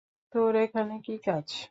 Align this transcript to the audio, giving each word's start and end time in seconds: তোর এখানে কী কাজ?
তোর 0.33 0.51
এখানে 0.55 0.95
কী 0.99 1.15
কাজ? 1.25 1.47